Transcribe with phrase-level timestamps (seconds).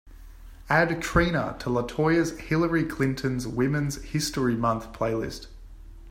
[0.67, 5.45] Add Trina to latoya's Hillary Clinton's Women's History Month Playlist.